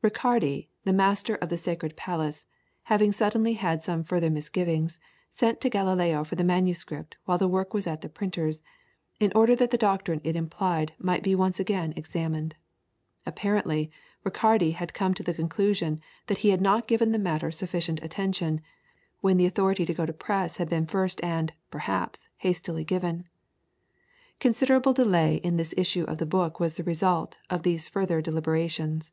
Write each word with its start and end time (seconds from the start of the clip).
Riccardi, 0.00 0.70
the 0.84 0.94
Master 0.94 1.34
of 1.34 1.50
the 1.50 1.58
Sacred 1.58 1.94
Palace, 1.94 2.46
having 2.84 3.12
suddenly 3.12 3.52
had 3.52 3.82
some 3.82 4.02
further 4.02 4.30
misgivings, 4.30 4.98
sent 5.30 5.60
to 5.60 5.68
Galileo 5.68 6.24
for 6.24 6.36
the 6.36 6.42
manuscript 6.42 7.16
while 7.26 7.36
the 7.36 7.48
work 7.50 7.74
was 7.74 7.86
at 7.86 8.00
the 8.00 8.08
printer's, 8.08 8.62
in 9.20 9.30
order 9.34 9.54
that 9.54 9.72
the 9.72 9.76
doctrine 9.76 10.22
it 10.24 10.36
implied 10.36 10.94
might 10.96 11.22
be 11.22 11.34
once 11.34 11.60
again 11.60 11.92
examined. 11.96 12.54
Apparently, 13.26 13.90
Riccardi 14.24 14.70
had 14.70 14.94
come 14.94 15.12
to 15.12 15.22
the 15.22 15.34
conclusion 15.34 16.00
that 16.28 16.38
he 16.38 16.48
had 16.48 16.62
not 16.62 16.88
given 16.88 17.12
the 17.12 17.18
matter 17.18 17.50
sufficient 17.50 18.02
attention, 18.02 18.62
when 19.20 19.36
the 19.36 19.44
authority 19.44 19.84
to 19.84 19.92
go 19.92 20.06
to 20.06 20.14
press 20.14 20.56
had 20.56 20.70
been 20.70 20.86
first 20.86 21.22
and, 21.22 21.52
perhaps, 21.70 22.26
hastily 22.38 22.84
given. 22.84 23.26
Considerable 24.40 24.94
delay 24.94 25.42
in 25.44 25.58
the 25.58 25.74
issue 25.76 26.04
of 26.04 26.16
the 26.16 26.24
book 26.24 26.58
was 26.58 26.78
the 26.78 26.84
result 26.84 27.36
of 27.50 27.64
these 27.64 27.86
further 27.86 28.22
deliberations. 28.22 29.12